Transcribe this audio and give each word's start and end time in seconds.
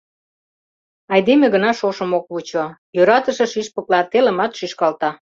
Айдеме 1.13 1.45
гына 1.55 1.71
шошым 1.79 2.11
ок 2.17 2.25
вучо: 2.33 2.65
йӧратыше 2.95 3.45
шӱшпыкла 3.51 3.99
телымат 4.11 4.51
шӱшкалта. 4.59 5.09